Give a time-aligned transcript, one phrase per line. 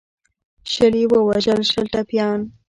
[0.71, 2.39] شل یې ووژل شل ټپیان.